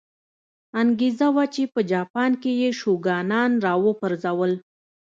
انګېزه 0.81 1.27
وه 1.35 1.45
چې 1.53 1.63
په 1.73 1.79
جاپان 1.91 2.31
کې 2.41 2.51
یې 2.61 2.69
شوګانان 2.79 3.51
را 3.65 3.73
وپرځول. 3.85 4.51